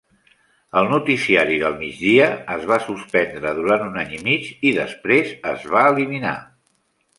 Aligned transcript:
El 0.79 0.87
noticiari 0.93 1.59
del 1.63 1.75
migdia 1.81 2.29
es 2.55 2.65
va 2.71 2.79
suspendre 2.87 3.53
durant 3.61 3.85
un 3.91 4.01
any 4.07 4.17
i 4.19 4.25
mig 4.31 4.51
i 4.71 4.75
després 4.81 5.37
es 5.55 5.71
va 5.77 5.87
eliminar. 5.95 6.37